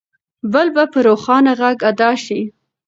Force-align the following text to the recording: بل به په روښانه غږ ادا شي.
بل 0.53 0.67
به 0.75 0.83
په 0.91 0.99
روښانه 1.07 1.51
غږ 1.59 1.77
ادا 1.91 2.11
شي. 2.23 2.41